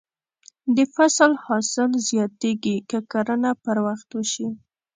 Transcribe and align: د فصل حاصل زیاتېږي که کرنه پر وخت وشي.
د 0.75 0.77
فصل 0.95 1.31
حاصل 1.45 1.89
زیاتېږي 2.07 2.77
که 2.89 2.97
کرنه 3.11 3.51
پر 3.63 3.77
وخت 3.85 4.09
وشي. 4.13 4.47